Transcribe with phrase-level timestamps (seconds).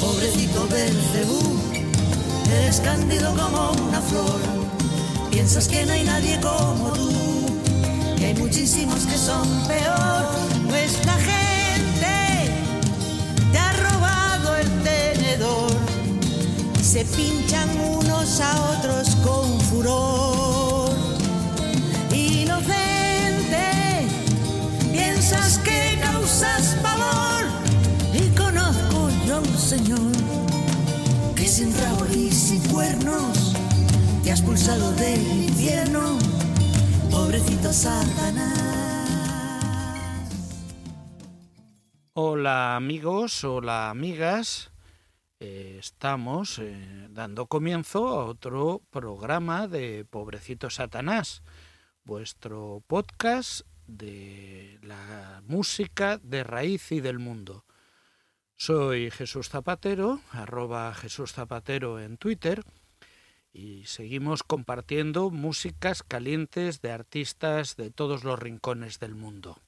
[0.00, 1.40] Pobrecito Belcebú,
[2.52, 4.40] eres cándido como una flor.
[5.30, 7.10] Piensas que no hay nadie como tú
[8.18, 10.24] y hay muchísimos que son peor.
[10.66, 12.52] Nuestra gente
[13.52, 15.70] te ha robado el tenedor.
[16.82, 20.67] Se pinchan unos a otros con furor.
[29.78, 30.12] Señor
[31.36, 33.54] que sin y cuernos
[34.24, 36.18] te has pulsado del infierno.
[37.10, 38.58] Pobrecito Satanás.
[42.14, 44.72] Hola amigos, hola amigas.
[45.40, 51.42] Eh, estamos eh, dando comienzo a otro programa de Pobrecito Satanás,
[52.04, 57.64] vuestro podcast de la música de raíz y del mundo.
[58.60, 62.64] Soy Jesús Zapatero, arroba Jesús Zapatero en Twitter,
[63.52, 69.60] y seguimos compartiendo músicas calientes de artistas de todos los rincones del mundo.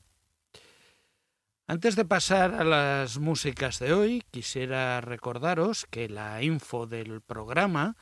[1.68, 7.96] Antes de pasar a las músicas de hoy, quisiera recordaros que la info del programa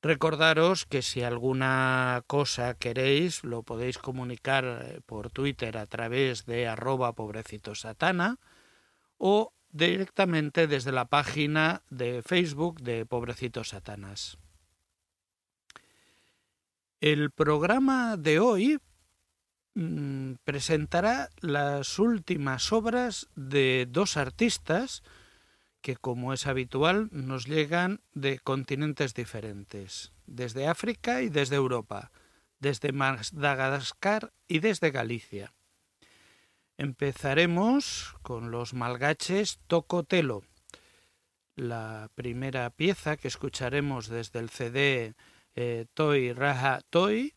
[0.00, 6.68] Recordaros que si alguna cosa queréis lo podéis comunicar eh, por Twitter a través de
[6.68, 8.38] arroba pobrecitosatana
[9.16, 14.38] o directamente desde la página de Facebook de Pobrecitos Satanas.
[17.00, 18.80] El programa de hoy
[19.74, 25.04] mm, presentará las últimas obras de dos artistas
[25.80, 32.10] que, como es habitual, nos llegan de continentes diferentes, desde África y desde Europa,
[32.58, 35.54] desde Madagascar y desde Galicia.
[36.78, 40.42] Empezaremos con los malgaches Tocotelo.
[41.54, 45.14] La primera pieza que escucharemos desde el CD
[45.60, 47.34] eh, Toy Raja Toy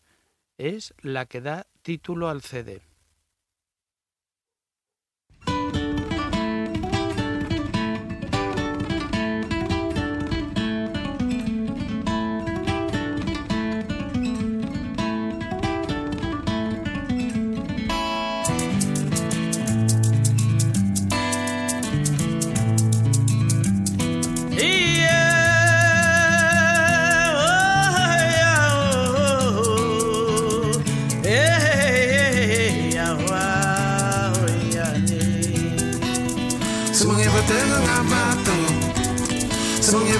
[0.59, 2.90] es la que da título al CD.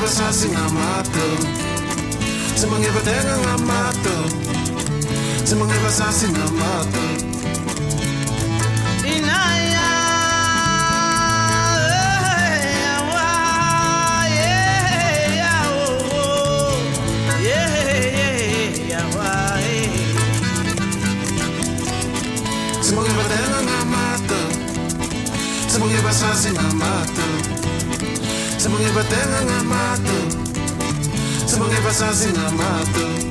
[0.01, 1.27] Sumangeva sa sinamato
[2.57, 4.17] Sumangeva tenga ngamato
[5.45, 7.05] Sumangeva sa sinamato
[9.05, 9.89] Inaya
[22.81, 24.41] Sumangeva tenga ngamato
[25.69, 27.30] Sumangeva sa sinamato
[28.61, 30.21] Sebagai batangan amatu
[31.49, 32.13] Sebagai pasal
[32.53, 33.30] mata.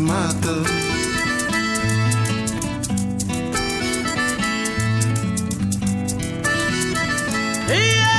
[0.00, 0.64] Se.
[7.68, 8.17] Yeah!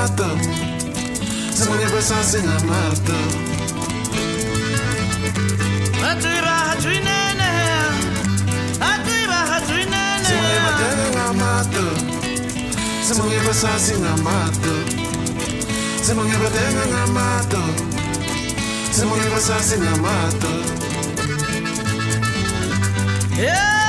[0.00, 0.32] mata,
[1.52, 3.20] semuanya besar singa mata.
[6.00, 7.52] Hati bahatui nene,
[8.80, 10.24] hati bahatui nene.
[10.24, 11.86] Semuanya batera mata,
[13.04, 14.74] semuanya besar singa mata.
[16.00, 17.62] Semuanya batera mata.
[23.36, 23.79] Yeah.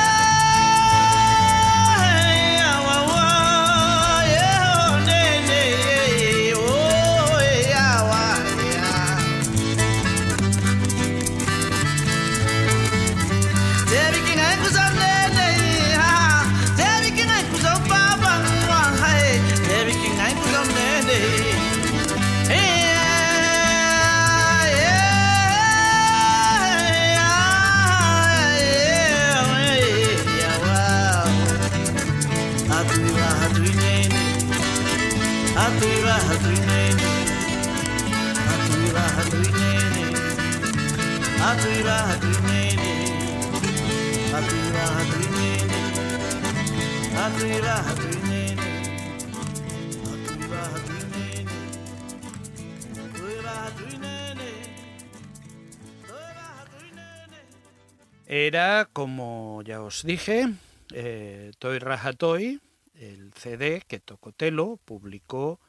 [58.26, 60.48] Era, como ya os dije,
[60.94, 62.60] eh, Toy Rajatoy,
[62.94, 65.60] el CD que Tocotelo publicó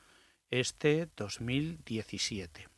[0.50, 2.70] este 2017.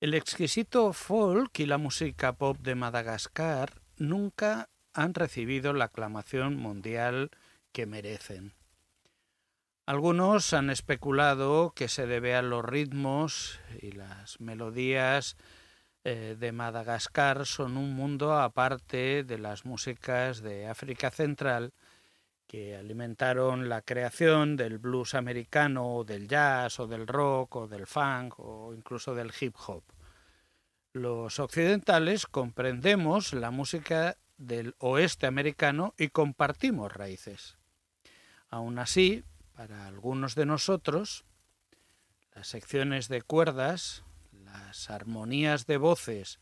[0.00, 7.30] El exquisito folk y la música pop de Madagascar nunca han recibido la aclamación mundial
[7.72, 8.54] que merecen.
[9.86, 15.36] Algunos han especulado que se debe a los ritmos y las melodías
[16.04, 21.74] eh, de Madagascar son un mundo aparte de las músicas de África Central
[22.46, 27.86] que alimentaron la creación del blues americano o del jazz o del rock o del
[27.86, 29.84] funk o incluso del hip hop.
[30.92, 37.59] Los occidentales comprendemos la música del oeste americano y compartimos raíces.
[38.50, 41.24] Aún así, para algunos de nosotros,
[42.34, 44.04] las secciones de cuerdas,
[44.44, 46.40] las armonías de voces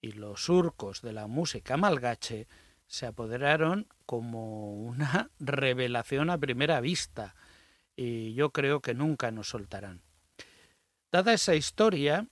[0.00, 2.48] y los surcos de la música malgache
[2.86, 7.34] se apoderaron como una revelación a primera vista
[7.96, 10.02] y yo creo que nunca nos soltarán.
[11.10, 12.26] Dada esa historia,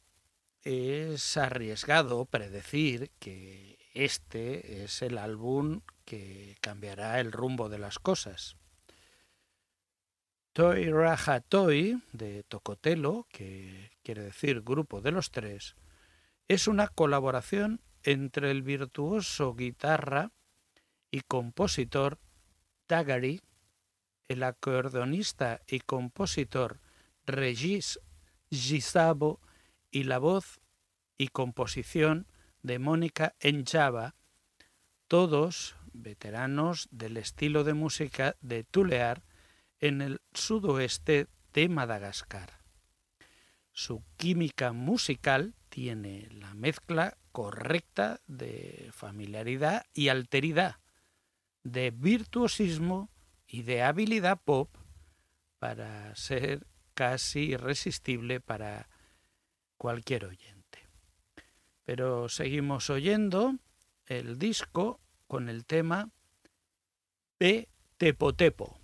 [0.62, 8.56] es arriesgado predecir que este es el álbum que cambiará el rumbo de las cosas.
[10.52, 15.76] Toy Raja Toy de Tocotelo, que quiere decir grupo de los tres,
[16.48, 20.32] es una colaboración entre el virtuoso guitarra
[21.12, 22.18] y compositor
[22.88, 23.42] Tagari,
[24.26, 26.80] el acordeonista y compositor
[27.26, 28.00] Regis
[28.50, 29.40] Gisabo
[29.92, 30.60] y la voz
[31.16, 32.26] y composición
[32.62, 34.16] de Mónica Enchava,
[35.06, 39.22] todos veteranos del estilo de música de Tulear
[39.80, 42.60] en el sudoeste de Madagascar.
[43.72, 50.76] Su química musical tiene la mezcla correcta de familiaridad y alteridad,
[51.62, 53.10] de virtuosismo
[53.46, 54.74] y de habilidad pop
[55.58, 58.88] para ser casi irresistible para
[59.76, 60.88] cualquier oyente.
[61.84, 63.56] Pero seguimos oyendo
[64.06, 66.10] el disco con el tema
[67.38, 68.79] P Tepo.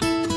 [0.00, 0.33] Thank you.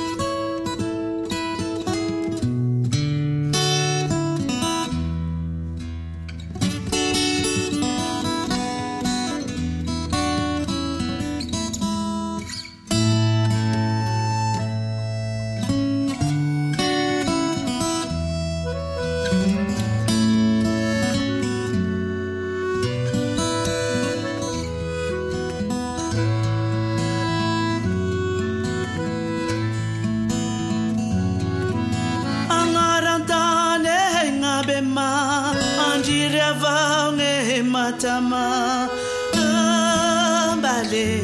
[38.22, 38.90] mama
[39.34, 41.22] ambale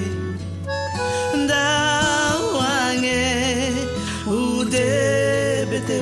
[1.44, 3.22] ndawange
[4.28, 5.98] udebete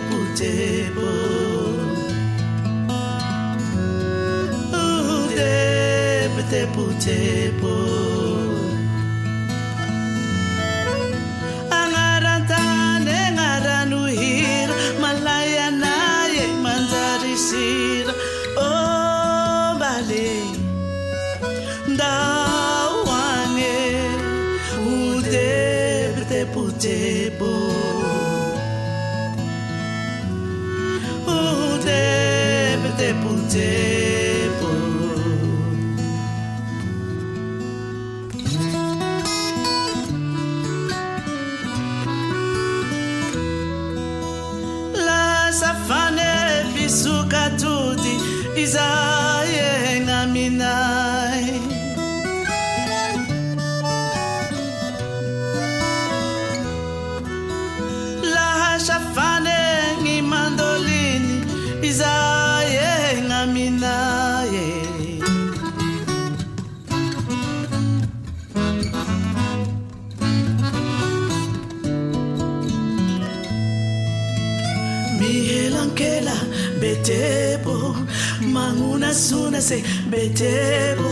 [79.61, 81.09] ese betebo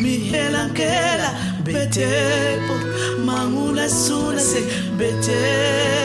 [0.00, 1.30] mihelankela
[1.64, 2.74] betebo
[3.26, 4.60] mangula sula se
[4.98, 6.03] betebo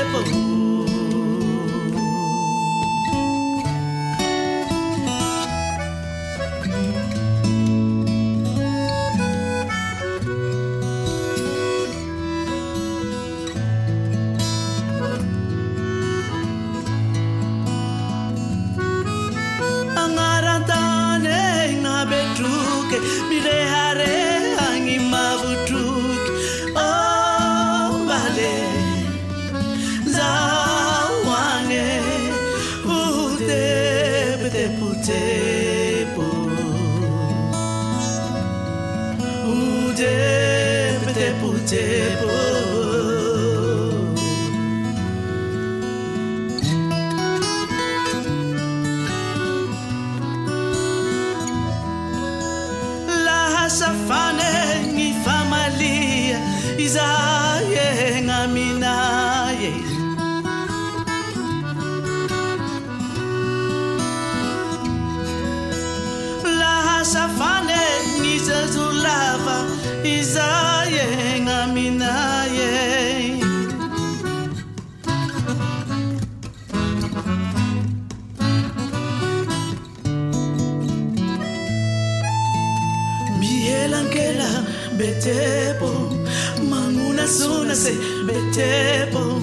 [88.60, 89.42] betepo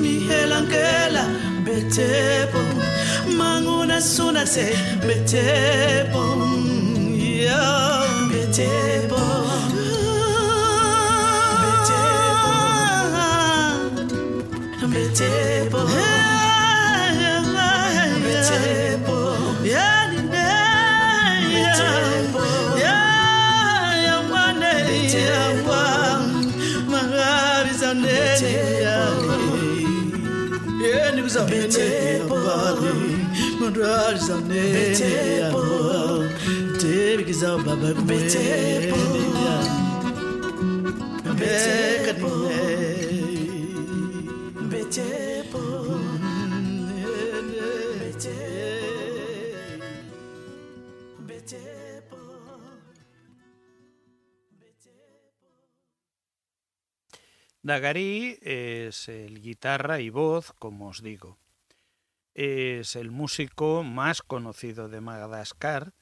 [0.00, 1.24] mihelangela
[1.64, 2.60] betepo
[3.36, 4.66] manguna suna se
[5.06, 6.22] betepo
[7.44, 7.66] yo
[8.30, 9.20] betepo
[11.60, 12.54] betepo
[14.88, 16.13] betepo, betepo.
[57.64, 61.38] Dagari es el guitarra y voz, como os digo.
[62.34, 65.94] Es el músico más conocido de Madagascar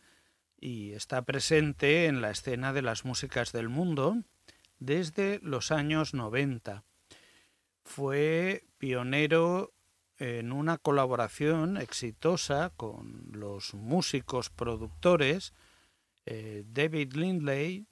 [0.59, 4.17] y está presente en la escena de las músicas del mundo
[4.79, 6.85] desde los años 90.
[7.85, 9.75] Fue pionero
[10.17, 15.53] en una colaboración exitosa con los músicos productores
[16.25, 17.89] eh, David Lindley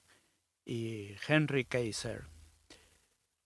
[0.65, 2.27] y Henry Kaiser.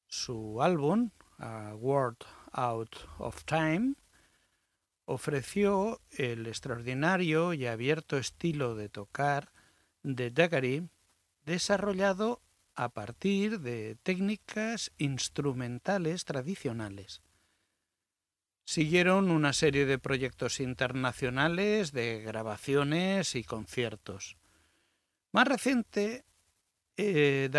[0.08, 1.10] Su álbum,
[1.40, 2.18] A Word
[2.52, 3.96] Out of Time,
[5.06, 9.52] ofreció el extraordinario y abierto estilo de tocar
[10.04, 10.90] de Daggery
[11.46, 12.42] desarrollado
[12.76, 17.22] a partir de técnicas instrumentales tradicionales.
[18.66, 24.38] Siguieron una serie de proyectos internacionales de grabaciones y conciertos.
[25.32, 26.26] Más reciente,
[26.98, 27.50] eh,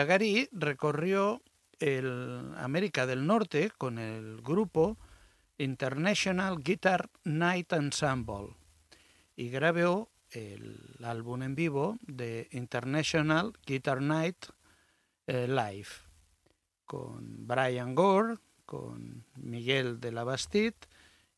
[0.50, 1.42] recorrió
[1.78, 4.98] el América del Norte con el grupo
[5.58, 8.56] International Guitar Night Ensemble
[9.36, 14.46] y grabó el álbum en vivo de International Guitar Night
[15.26, 15.88] eh, Live
[16.84, 20.76] con Brian Gore, con Miguel de la Bastide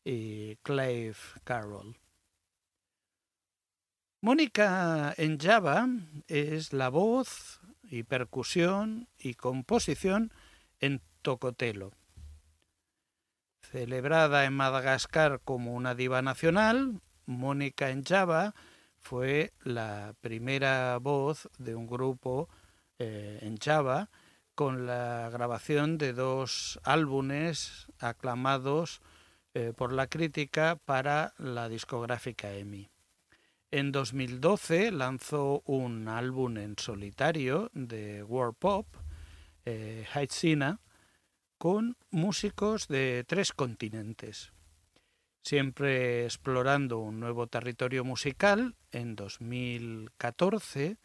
[0.03, 1.97] y Clive Carroll.
[4.21, 5.87] Mónica en Java
[6.27, 10.33] es la voz y percusión y composición
[10.79, 11.98] en tocotelo.
[13.71, 18.55] Celebrada en Madagascar como una diva nacional, Mónica en Java
[18.97, 22.49] fue la primera voz de un grupo
[22.97, 24.09] eh, en Java
[24.55, 29.01] con la grabación de dos álbumes aclamados
[29.53, 32.89] eh, por la crítica para la discográfica EMI.
[33.69, 38.87] En 2012 lanzó un álbum en solitario de world pop,
[39.65, 40.07] eh,
[41.59, 44.51] con músicos de tres continentes.
[45.43, 50.97] Siempre explorando un nuevo territorio musical, en 2014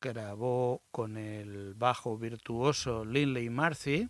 [0.00, 4.08] grabó con el bajo virtuoso Linley Marcy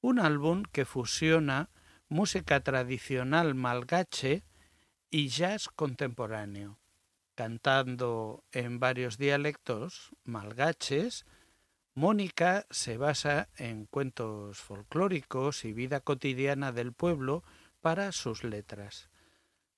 [0.00, 1.70] un álbum que fusiona
[2.08, 4.44] música tradicional malgache
[5.10, 6.78] y jazz contemporáneo
[7.40, 11.24] cantando en varios dialectos malgaches,
[12.00, 17.44] Mónica se basa en cuentos folclóricos y vida cotidiana del pueblo
[17.82, 19.10] para sus letras.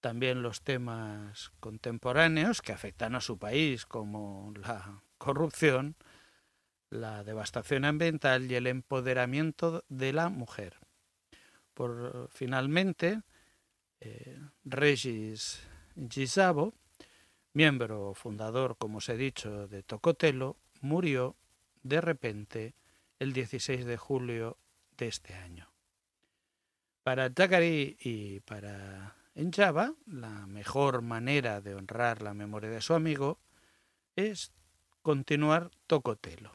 [0.00, 5.96] También los temas contemporáneos que afectan a su país, como la corrupción,
[6.90, 10.76] la devastación ambiental y el empoderamiento de la mujer.
[11.74, 13.22] Por finalmente,
[13.98, 15.61] eh, Regis
[16.08, 16.72] Gisabo
[17.52, 21.37] miembro fundador, como os he dicho, de Tocotelo, murió
[21.83, 22.75] de repente
[23.18, 24.59] el 16 de julio
[24.97, 25.71] de este año.
[27.03, 33.38] Para Takari y para Enjava, la mejor manera de honrar la memoria de su amigo
[34.16, 34.53] es
[35.03, 36.53] continuar Tocotelo.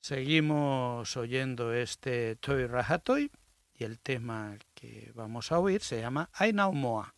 [0.00, 3.30] Seguimos oyendo este Toy Rajatoy
[3.74, 7.14] y el tema que vamos a oír se llama Ainaumoa.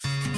[0.00, 0.37] Tapavu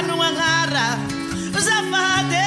[0.00, 0.96] fanungangara
[1.60, 2.46] Zafade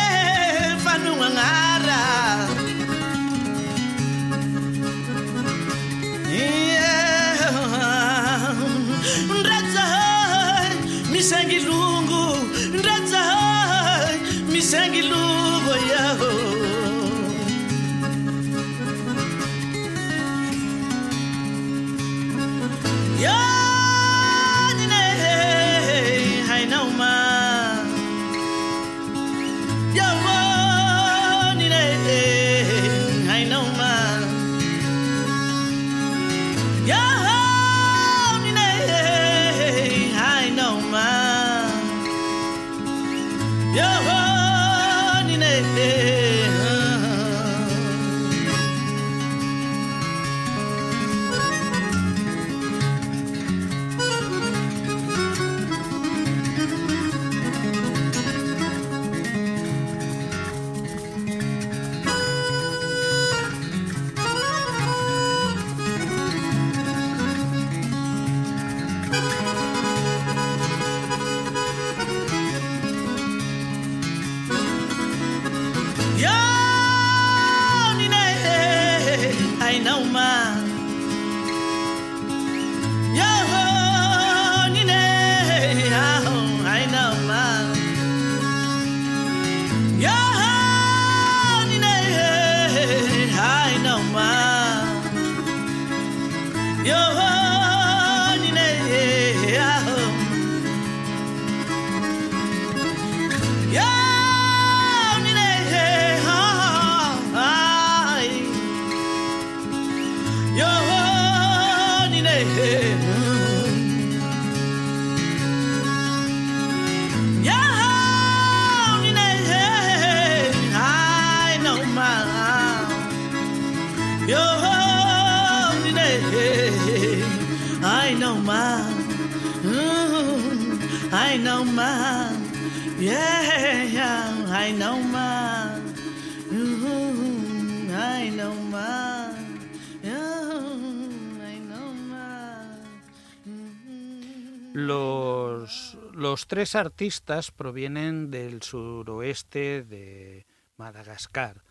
[146.53, 150.45] tres artistas provienen del suroeste de
[150.77, 151.63] Madagascar,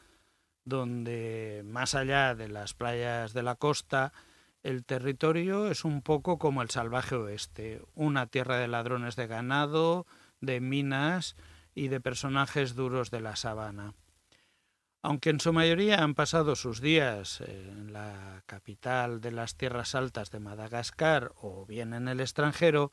[0.65, 4.13] donde más allá de las playas de la costa,
[4.65, 10.05] el territorio es un poco como el salvaje oeste, una tierra de ladrones de ganado,
[10.41, 11.37] de minas
[11.77, 13.95] y de personajes duros de la sabana.
[15.01, 20.33] Aunque en su mayoría han pasado sus días en la capital de las tierras altas
[20.33, 22.91] de Madagascar o bien en el extranjero,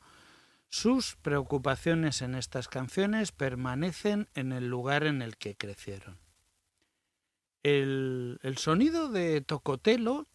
[0.70, 6.18] sus preocupaciones en estas canciones permanecen en el lugar en el que crecieron.
[7.62, 10.26] El, el sonido de Tocotelo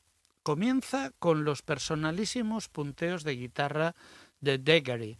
[0.43, 3.95] comienza con los personalísimos punteos de guitarra
[4.41, 5.17] de Degary,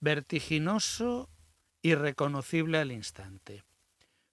[0.00, 1.28] vertiginoso
[1.82, 3.62] y reconocible al instante.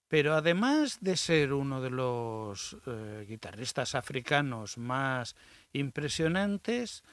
[0.08, 5.36] Pero además de ser uno de los eh, guitarristas africanos más
[5.74, 7.04] impresionantes,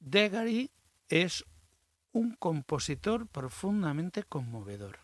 [0.00, 0.70] Degary
[1.08, 1.44] es
[2.14, 5.00] un compositor profundamente conmovedor.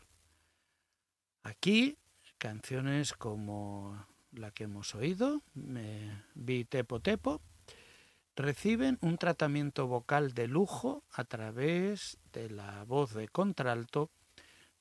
[1.42, 1.98] Aquí,
[2.38, 5.42] canciones como la que hemos oído,
[6.34, 7.42] vi Tepo Tepo,
[8.36, 14.10] reciben un tratamiento vocal de lujo a través de la voz de contralto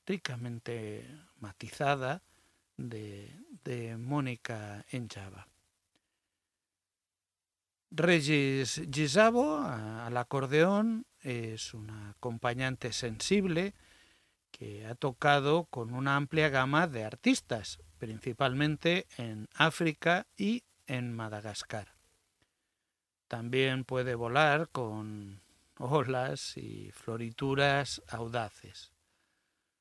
[0.05, 1.05] ricamente
[1.39, 2.21] matizada
[2.77, 5.47] de, de Mónica Enchava.
[7.91, 13.73] Regis Gisabo al acordeón es una acompañante sensible
[14.51, 21.95] que ha tocado con una amplia gama de artistas, principalmente en África y en Madagascar.
[23.27, 25.41] También puede volar con
[25.77, 28.91] olas y florituras audaces.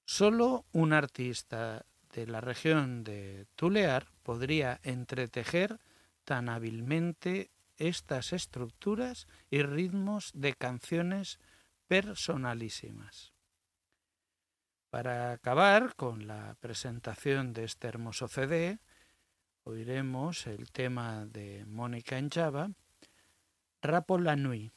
[0.05, 5.79] Solo un artista de la región de Tulear podría entretejer
[6.25, 11.39] tan hábilmente estas estructuras y ritmos de canciones
[11.87, 13.33] personalísimas.
[14.91, 18.79] Para acabar con la presentación de este hermoso CD,
[19.65, 22.71] oiremos el tema de Mónica en Java,
[23.83, 24.73] Rapo la Nuit.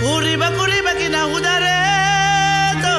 [0.00, 1.78] kuriba kuriba kina hudare
[2.82, 2.96] to.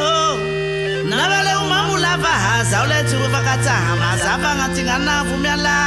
[1.10, 5.78] Nalale umamula fahaza ulethu ngatinga na vangatinganavumyala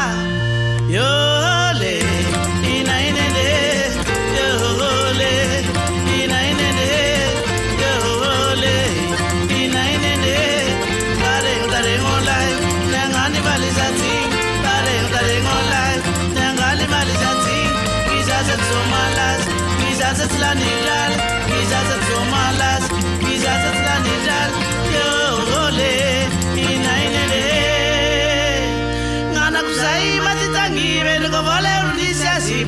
[0.95, 1.62] yo.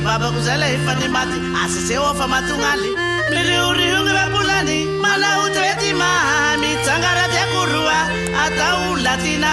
[0.05, 2.91] babako zay le efa ny maty aseseo fa matognaly
[3.33, 7.99] mirioriogny vabolany manaotrety maha mitsangara tiakoroa
[8.43, 9.51] atao latina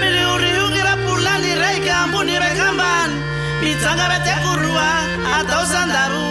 [0.00, 3.14] mirioriogny vabolany raika ambony raika ambany
[3.62, 4.88] mitsangara tiakoroa
[5.38, 6.23] atao sandaro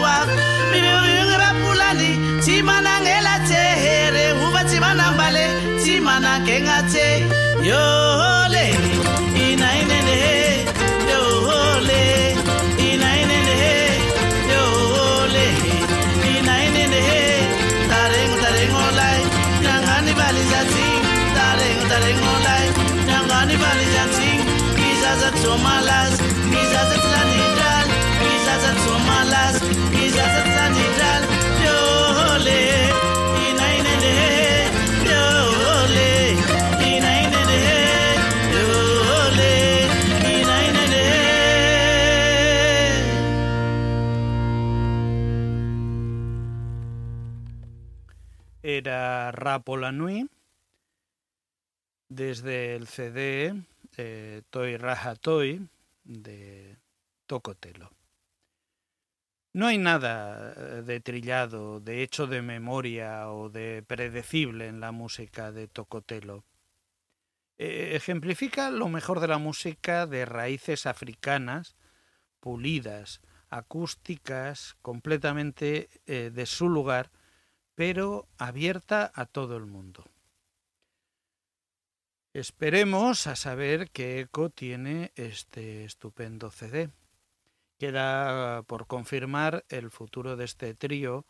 [49.53, 49.91] Rapo la
[52.09, 53.53] desde el CD
[53.97, 55.69] eh, Toy Raja Toy
[56.03, 56.79] de
[57.27, 57.91] Tocotelo.
[59.53, 64.91] No hay nada eh, de trillado, de hecho de memoria o de predecible en la
[64.91, 66.43] música de Tocotelo.
[67.59, 71.75] Eh, ejemplifica lo mejor de la música de raíces africanas,
[72.39, 77.11] pulidas, acústicas, completamente de su lugar,
[77.75, 80.05] pero abierta a todo el mundo.
[82.33, 86.89] Esperemos a saber qué eco tiene este estupendo CD.
[87.77, 91.27] Queda por confirmar el futuro de este trío,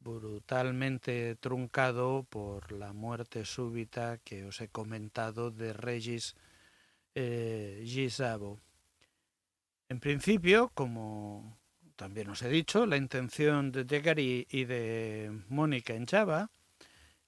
[0.00, 6.36] brutalmente truncado por la muerte súbita que os he comentado de Regis
[7.14, 8.60] eh, Gisabo.
[9.88, 11.58] En principio, como
[11.96, 16.50] también os he dicho, la intención de Yegari y de Mónica en Java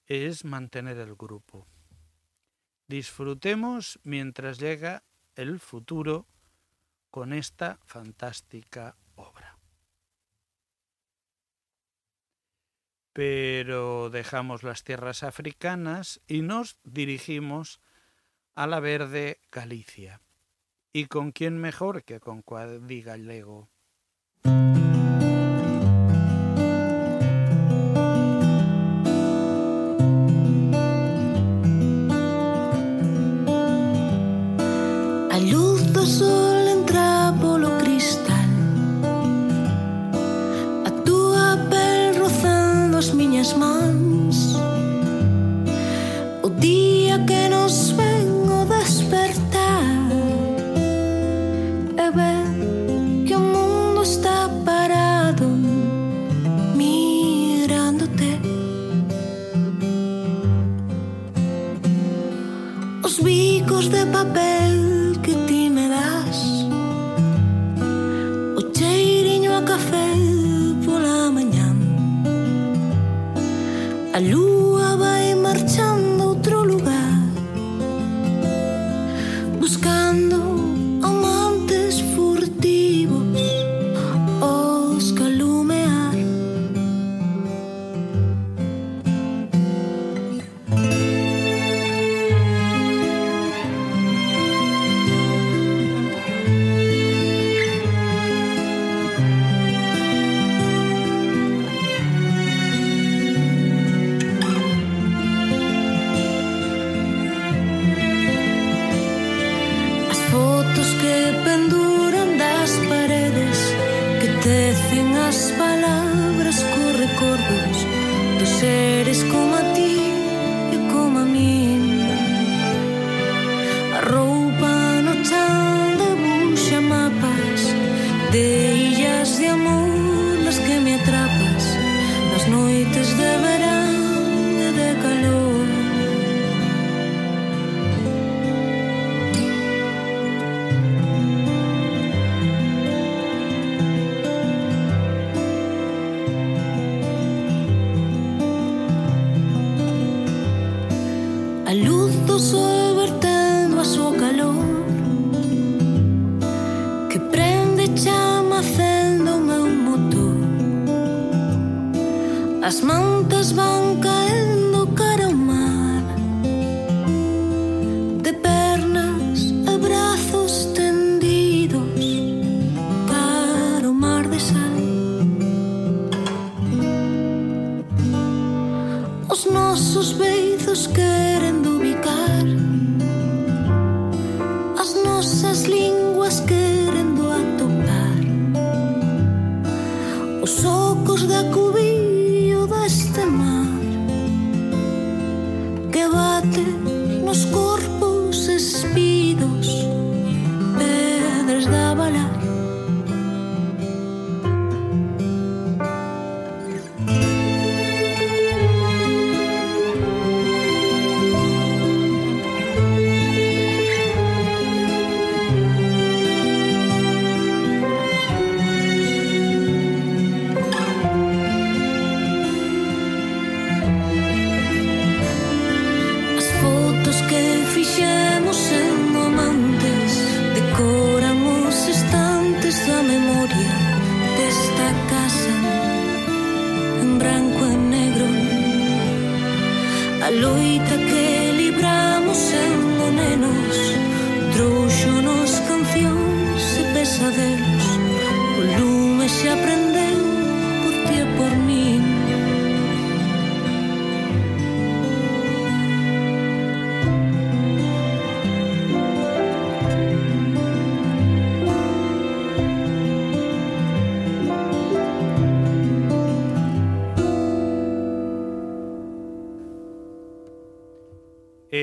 [0.05, 1.67] es mantener el grupo.
[2.87, 5.03] Disfrutemos mientras llega
[5.35, 6.27] el futuro
[7.09, 9.57] con esta fantástica obra.
[13.13, 17.81] Pero dejamos las tierras africanas y nos dirigimos
[18.53, 20.21] a la verde Galicia.
[20.93, 23.69] ¿Y con quién mejor que con Cuadri Gallego?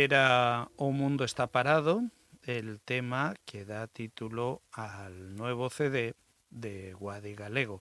[0.05, 2.03] Era O Mundo está parado,
[2.43, 6.15] el tema que da título al nuevo CD
[6.51, 7.81] de Guadi Galego.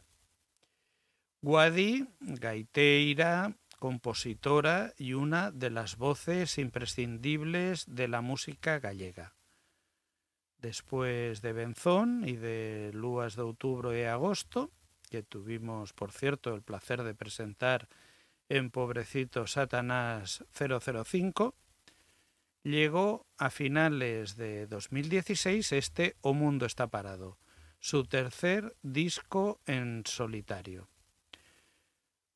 [1.41, 9.35] Guadi, gaiteira, compositora y una de las voces imprescindibles de la música gallega.
[10.59, 14.71] Después de Benzón y de Lúas de Outubro e Agosto,
[15.11, 17.89] que tuvimos, por cierto, el placer de presentar
[18.47, 21.53] en Pobrecito Satanás 005,
[22.63, 27.37] llegó a finales de 2016 este O Mundo está parado,
[27.79, 30.89] su tercer disco en solitario.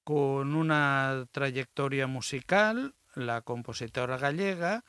[0.04, 4.86] Con una trayectoria musical, la compositora gallega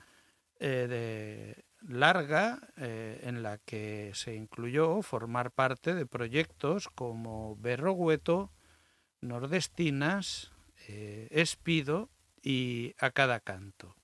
[0.60, 8.52] eh, de larga eh, en la que se incluyó formar parte de proyectos como Berrogueto,
[9.20, 10.52] Nordestinas,
[10.88, 12.10] eh, Espido
[12.42, 13.97] y A Cada Canto.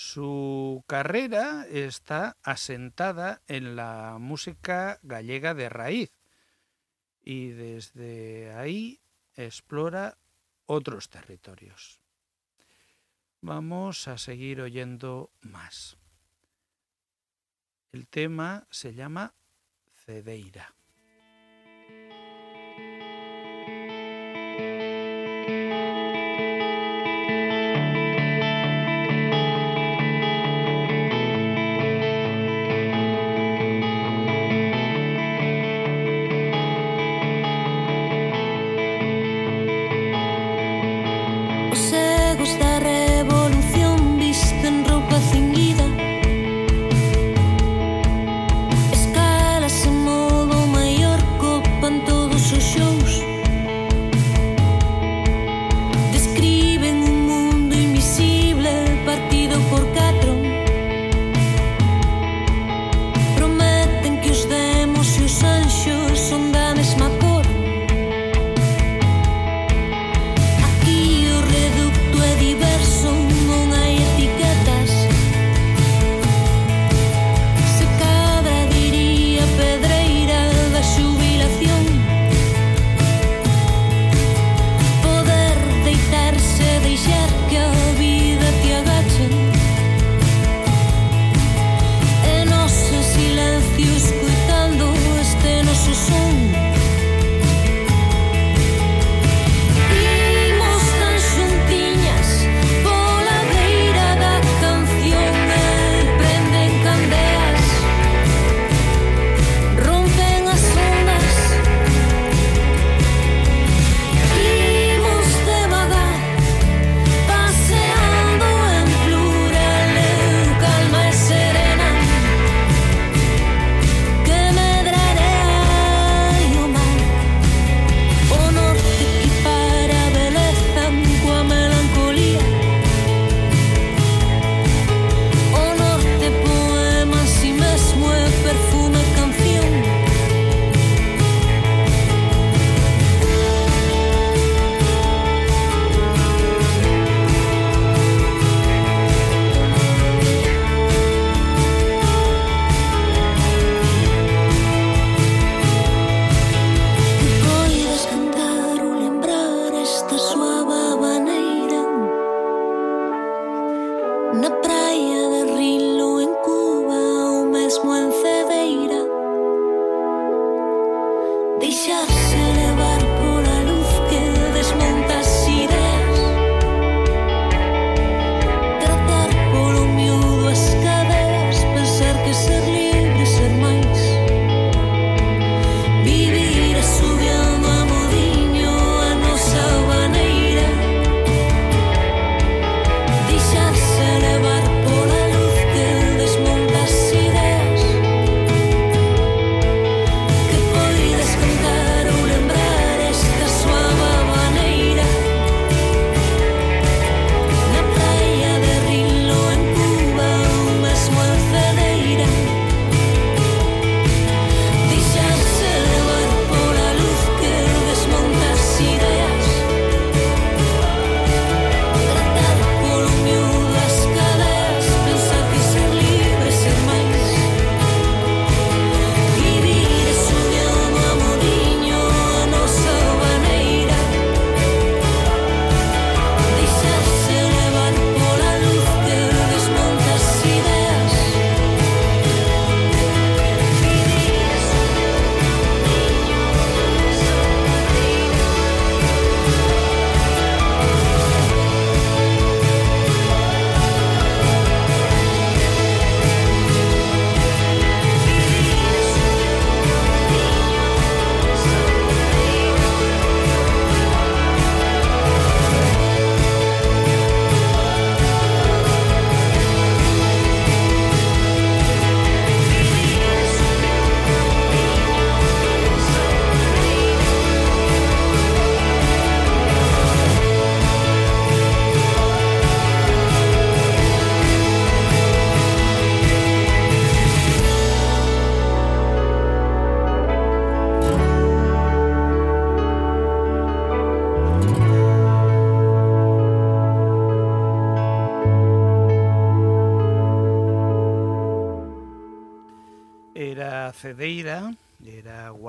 [0.00, 6.12] Su carrera está asentada en la música gallega de raíz
[7.20, 9.00] y desde ahí
[9.34, 10.16] explora
[10.66, 12.00] otros territorios.
[13.40, 15.98] Vamos a seguir oyendo más.
[17.90, 19.34] El tema se llama
[19.96, 20.76] Cedeira.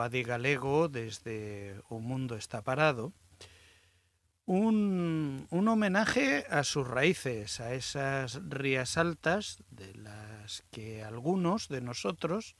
[0.10, 3.14] Guadi Galego desde O Mundo está parado.
[4.47, 11.82] Un, un homenaje a sus raíces, a esas rías altas de las que algunos de
[11.82, 12.55] nosotros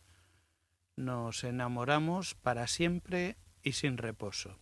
[0.96, 4.60] nos enamoramos para siempre y sin reposo.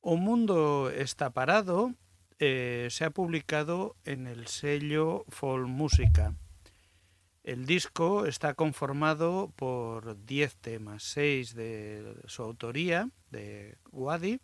[0.00, 1.94] O Mundo está parado
[2.40, 6.34] eh, se ha publicado en el sello Folk Música.
[7.50, 14.38] El disco está conformado por 10 temas, 6 de su autoría, de Guadi,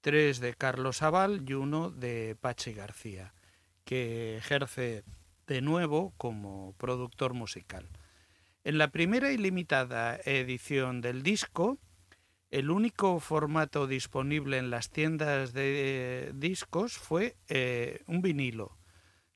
[0.00, 3.32] 3 de Carlos Aval y uno de Pachi García,
[3.84, 5.04] que ejerce
[5.46, 7.88] de nuevo como productor musical.
[8.64, 11.78] En la primera y limitada edición del disco,
[12.50, 18.76] el único formato disponible en las tiendas de discos fue eh, un vinilo,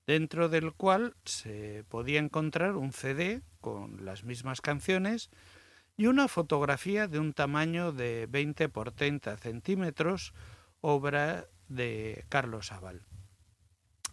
[0.06, 5.30] dentro del cual se podía encontrar un CD con las mismas canciones
[5.96, 10.32] y una fotografía de un tamaño de 20 por 30 centímetros,
[10.80, 13.06] obra de Carlos Aval.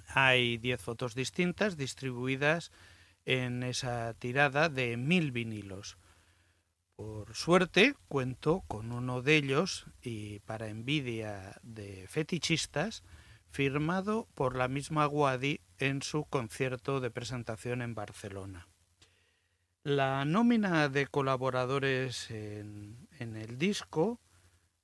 [0.08, 2.72] Hay 10 fotos distintas distribuidas
[3.26, 5.98] en esa tirada de mil vinilos.
[6.96, 13.04] Por suerte cuento con uno de ellos y para envidia de fetichistas,
[13.50, 18.70] firmado por la misma Guadi en su concierto de presentación en Barcelona.
[19.84, 24.22] La nómina de colaboradores en, el disco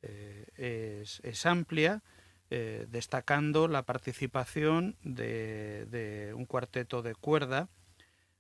[0.02, 2.04] eh, es, amplia,
[2.50, 7.70] eh, destacando la participación de, un cuarteto de cuerda,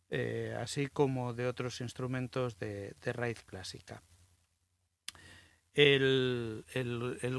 [0.10, 4.03] eh, así como de otros instrumentos de, raíz clásica.
[5.74, 6.66] El,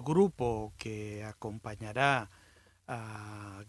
[0.02, 2.30] grupo que acompañará
[2.91, 3.62] a,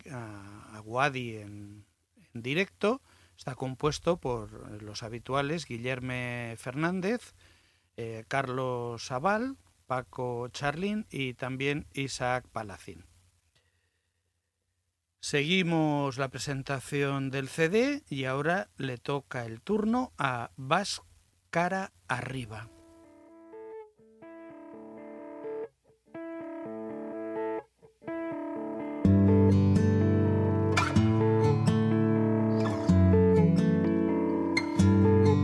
[0.73, 1.85] a, Guadi en,
[2.33, 3.01] directo
[3.37, 7.33] está compuesto por los habituales Guillermo Fernández,
[7.97, 13.05] eh, Carlos Sabal, Paco Charlín y también Isaac Palacín.
[15.19, 21.01] Seguimos la presentación del CD y ahora le toca el turno a Vas
[21.51, 22.69] Cara Arriba.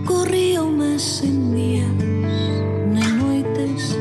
[0.06, 1.92] Corrían sen días,
[2.94, 3.98] na noites,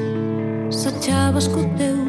[0.70, 2.05] sachabas co teu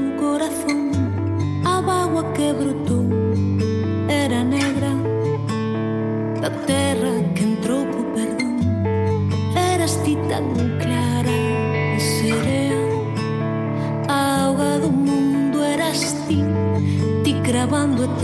[17.69, 18.17] quando eterna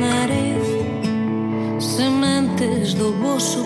[0.00, 3.65] terra sementes do bolso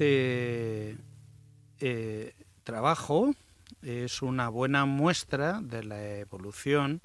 [0.00, 0.96] Este
[1.80, 2.32] eh,
[2.64, 3.34] trabajo
[3.82, 7.02] es una buena muestra de la evolución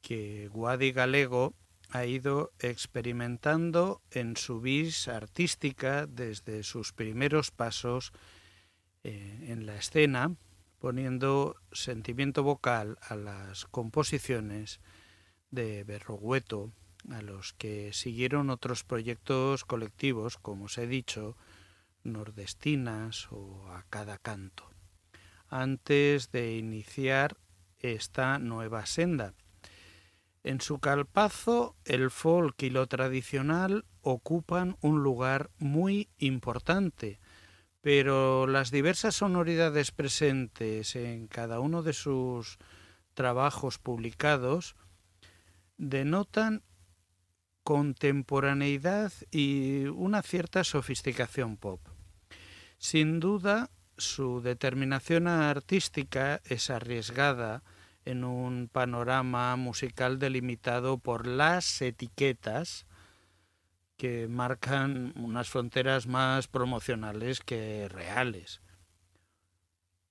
[0.00, 1.52] que Guadi Galego
[1.90, 8.14] ha ido experimentando en su vis artística desde sus primeros pasos
[9.04, 10.34] eh, en la escena,
[10.78, 14.80] poniendo sentimiento vocal a las composiciones
[15.50, 16.72] de Berrogueto,
[17.10, 21.36] a los que siguieron otros proyectos colectivos, como os he dicho,
[22.04, 24.70] nordestinas o a cada canto,
[25.48, 27.36] antes de iniciar
[27.78, 29.34] esta nueva senda.
[30.42, 37.20] En su calpazo, el folk y lo tradicional ocupan un lugar muy importante,
[37.82, 42.58] pero las diversas sonoridades presentes en cada uno de sus
[43.14, 44.76] trabajos publicados
[45.76, 46.62] denotan
[47.62, 51.80] contemporaneidad y una cierta sofisticación pop.
[52.78, 57.62] Sin duda, su determinación artística es arriesgada
[58.04, 62.86] en un panorama musical delimitado por las etiquetas
[63.96, 68.62] que marcan unas fronteras más promocionales que reales.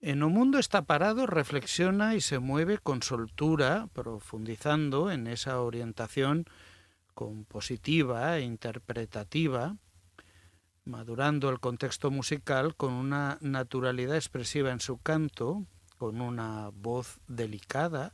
[0.02, 6.46] En O Mundo está parado reflexiona y se mueve con soltura, profundizando en esa orientación
[7.14, 9.78] compositiva e interpretativa,
[10.86, 15.66] madurando el contexto musical con una naturalidad expresiva en su canto,
[15.98, 18.14] con una voz delicada,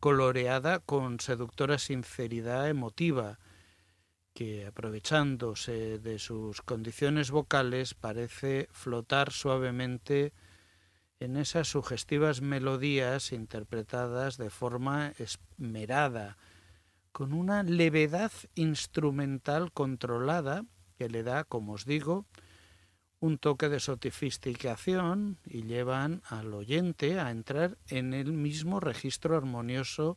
[0.00, 3.38] coloreada con seductora sinceridad emotiva,
[4.34, 10.32] que aprovechándose de sus condiciones vocales parece flotar suavemente
[11.20, 16.38] en esas sugestivas melodías interpretadas de forma esmerada,
[17.12, 20.64] con una levedad instrumental controlada
[20.96, 22.26] que le da, como os digo,
[23.20, 30.16] un toque de sofisticación y llevan al oyente a entrar en el mismo registro armonioso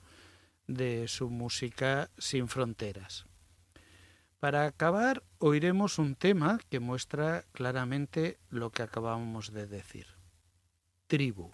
[0.68, 3.26] de su música sin fronteras.
[4.40, 10.08] Para acabar, oiremos un tema que muestra claramente lo que acabamos de decir.
[11.08, 11.52] Tribu.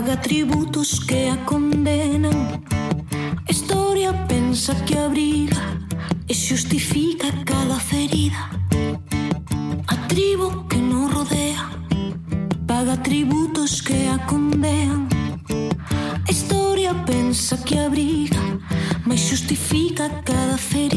[0.00, 2.62] Paga tributos que a condenan.
[3.46, 5.60] Historia pensa que abriga
[6.26, 8.48] e xustifica cada ferida.
[9.86, 11.68] A tribo que nos rodea
[12.66, 15.06] paga tributos que a condenan.
[16.26, 18.40] Historia pensa que abriga,
[19.04, 20.89] mas xustifica cada ferida.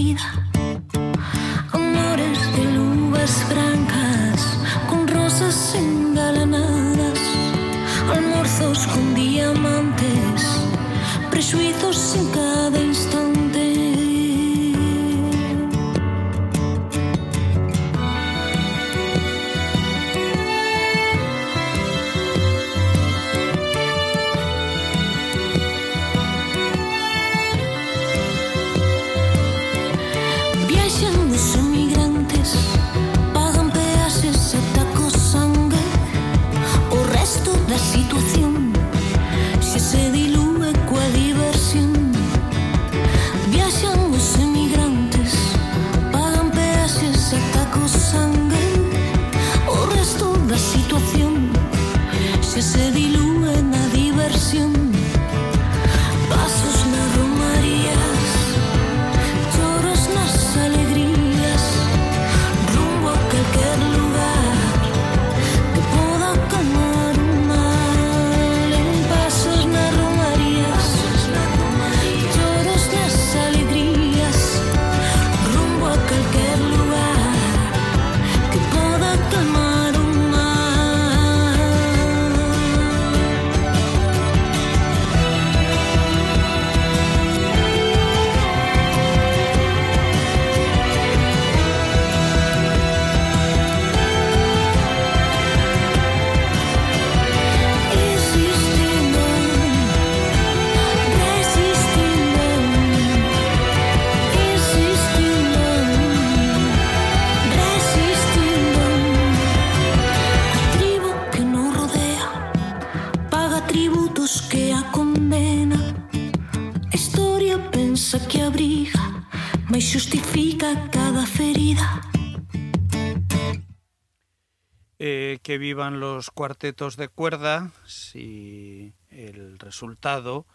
[125.57, 130.45] Vivan los cuartetos de cuerda si el resultado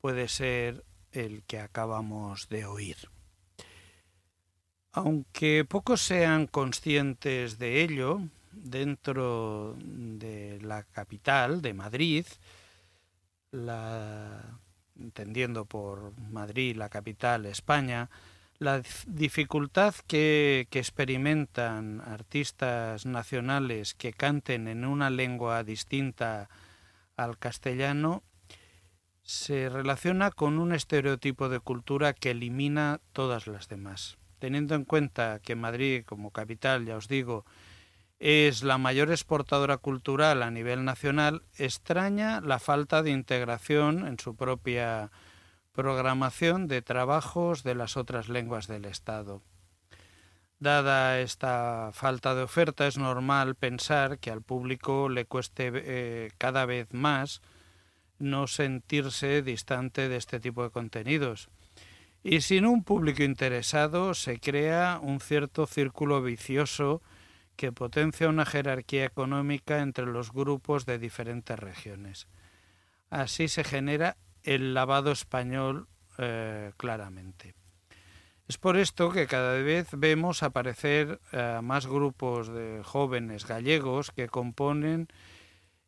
[0.00, 2.96] puede ser el que acabamos de oír.
[4.92, 8.20] Aunque pocos sean conscientes de ello,
[8.52, 12.26] dentro de la capital, de Madrid,
[13.50, 14.58] la,
[14.98, 18.08] entendiendo por Madrid la capital España,
[18.64, 26.48] la dif- dificultad que experimentan artistas nacionales que canten en una lengua distinta
[27.16, 28.22] al castellano
[29.22, 34.18] se relaciona con un estereotipo de cultura que elimina todas las demás.
[34.38, 37.46] Teniendo en cuenta que Madrid, como capital, ya os digo,
[38.18, 44.36] es la mayor exportadora cultural a nivel nacional, extraña la falta de integración en su
[44.36, 45.10] propia
[45.74, 49.42] programación de trabajos de las otras lenguas del Estado.
[50.60, 56.64] Dada esta falta de oferta, es normal pensar que al público le cueste eh, cada
[56.64, 57.42] vez más
[58.20, 61.50] no sentirse distante de este tipo de contenidos.
[62.22, 67.02] Y sin un público interesado se crea un cierto círculo vicioso
[67.56, 72.28] que potencia una jerarquía económica entre los grupos de diferentes regiones.
[73.10, 75.88] Así se genera el lavado español
[76.18, 77.54] eh, claramente.
[78.46, 84.28] Es por esto que cada vez vemos aparecer eh, más grupos de jóvenes gallegos que
[84.28, 85.08] componen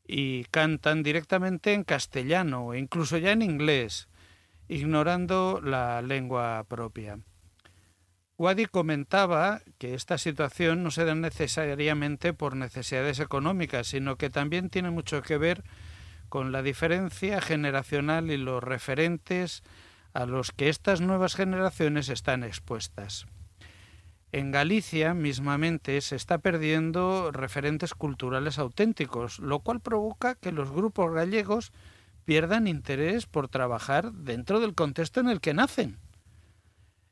[0.08, 4.08] y cantan directamente en castellano e incluso ya en inglés,
[4.68, 7.18] ignorando la lengua propia.
[8.38, 14.68] Wadi comentaba que esta situación no se da necesariamente por necesidades económicas, sino que también
[14.68, 15.64] tiene mucho que ver
[16.52, 19.62] la diferencia generacional y los referentes
[20.12, 23.26] a los que estas nuevas generaciones están expuestas.
[24.32, 31.12] En Galicia mismamente se está perdiendo referentes culturales auténticos, lo cual provoca que los grupos
[31.12, 31.72] gallegos
[32.24, 35.98] pierdan interés por trabajar dentro del contexto en el que nacen.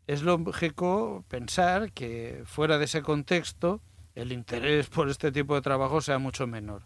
[0.06, 3.80] Es lógico pensar que fuera de ese contexto
[4.14, 6.82] el interés por este tipo de trabajo sea mucho menor.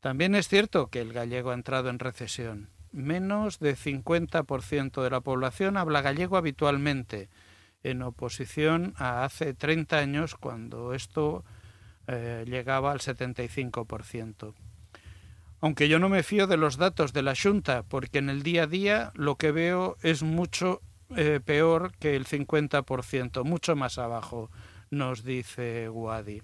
[0.00, 2.70] También es cierto que el gallego ha entrado en recesión.
[2.92, 7.28] Menos de 50% de la población habla gallego habitualmente,
[7.82, 11.44] en oposición a hace 30 años cuando esto
[12.06, 14.54] eh, llegaba al 75%.
[15.60, 18.64] Aunque yo no me fío de los datos de la Junta, porque en el día
[18.64, 20.82] a día lo que veo es mucho
[21.16, 24.50] eh, peor que el 50%, mucho más abajo,
[24.90, 26.42] nos dice Wadi.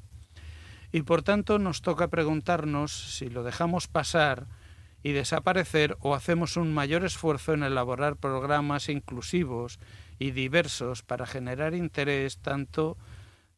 [0.93, 4.47] Y por tanto nos toca preguntarnos si lo dejamos pasar
[5.03, 9.81] y desaparecer o hacemos un mayor esfuerzo en elaborar programas inclusivos
[10.19, 12.97] y diversos para generar interés tanto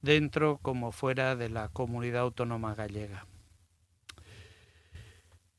[0.01, 3.27] dentro como fuera de la comunidad autónoma gallega.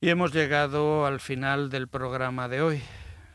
[0.01, 2.81] Y hemos llegado al final del programa de hoy.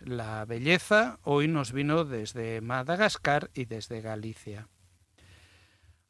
[0.01, 4.68] La belleza hoy nos vino desde Madagascar y desde Galicia.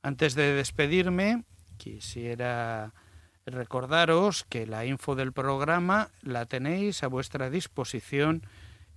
[0.02, 1.44] Antes de despedirme,
[1.80, 2.92] quisiera
[3.46, 8.42] recordaros que la info del programa la tenéis a vuestra disposición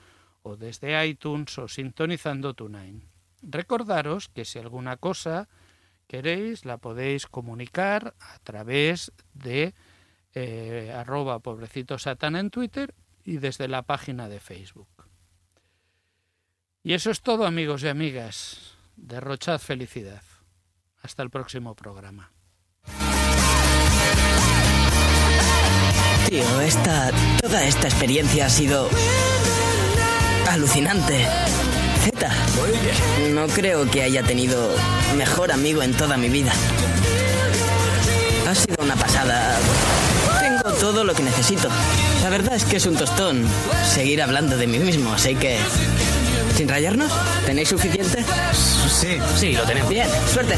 [0.42, 3.04] o desde iTunes o sintonizando TuneIn.
[3.42, 5.48] Recordaros que si alguna cosa
[6.08, 9.72] queréis la podéis comunicar a través de
[10.34, 14.88] eh, arroba pobrecito satán en Twitter y desde la página de Facebook.
[16.82, 18.74] Y eso es todo amigos y amigas.
[18.96, 20.22] Derrochad felicidad.
[21.02, 22.32] Hasta el próximo programa.
[26.28, 27.10] Tío, esta.
[27.40, 28.88] toda esta experiencia ha sido.
[30.48, 31.26] alucinante.
[32.04, 32.30] Z,
[33.34, 34.74] no creo que haya tenido
[35.16, 36.52] mejor amigo en toda mi vida.
[38.46, 39.58] Ha sido una pasada.
[40.62, 41.68] Tengo todo lo que necesito.
[42.22, 43.46] La verdad es que es un tostón
[43.84, 45.58] seguir hablando de mí mismo, así que...
[46.56, 47.12] ¿Sin rayarnos?
[47.46, 48.24] ¿Tenéis suficiente?
[48.88, 49.88] Sí, sí, lo tenemos.
[49.88, 50.56] Bien, suerte.